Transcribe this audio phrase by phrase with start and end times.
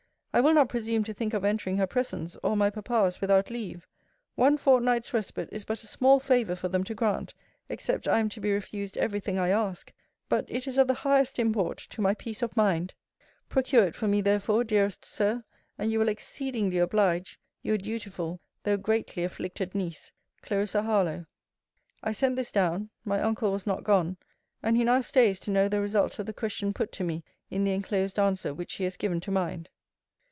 [0.33, 3.85] I will not presume to think of entering her presence, or my papa's without leave.
[4.35, 7.33] One fortnight's respite is but a small favour for them to grant,
[7.67, 9.91] except I am to be refused every thing I ask;
[10.29, 12.93] but it is of the highest import to my peace of mind.
[13.49, 15.43] Procure it for me, therefore, dearest Sir;
[15.77, 20.13] and you will exceedingly oblige Your dutiful, though greatly afflicted niece,
[20.47, 20.65] CL.
[20.83, 21.25] HARLOWE.
[22.03, 24.15] I sent this down: my uncle was not gone:
[24.63, 27.65] and he now stays to know the result of the question put to me in
[27.65, 29.67] the enclosed answer which he has given to mind.